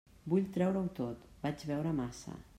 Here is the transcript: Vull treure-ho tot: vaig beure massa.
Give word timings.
Vull 0.31 0.47
treure-ho 0.55 0.81
tot: 1.01 1.29
vaig 1.45 1.67
beure 1.75 1.97
massa. 2.01 2.39